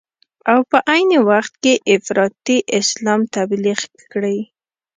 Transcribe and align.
او 0.51 0.59
په 0.71 0.77
عین 0.91 1.09
وخت 1.29 1.53
کې 1.63 1.73
افراطي 1.95 2.57
اسلام 2.79 3.21
تبلیغ 3.35 3.79
کړي. 4.11 4.39